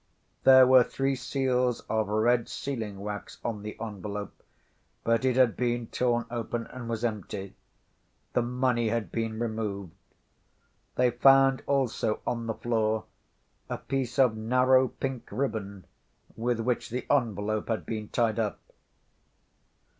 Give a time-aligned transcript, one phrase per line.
[0.45, 4.33] There were three seals of red sealing‐wax on the envelope,
[5.03, 7.53] but it had been torn open and was empty:
[8.33, 9.91] the money had been removed.
[10.95, 13.03] They found also on the floor
[13.69, 15.85] a piece of narrow pink ribbon,
[16.35, 18.59] with which the envelope had been tied up.